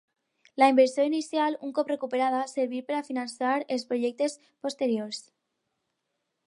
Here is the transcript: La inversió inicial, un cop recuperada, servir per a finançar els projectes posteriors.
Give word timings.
La 0.61 0.69
inversió 0.71 1.03
inicial, 1.09 1.57
un 1.67 1.75
cop 1.79 1.91
recuperada, 1.93 2.39
servir 2.53 2.81
per 2.89 2.97
a 3.01 3.05
finançar 3.11 3.53
els 3.77 3.87
projectes 3.91 4.39
posteriors. 4.67 5.23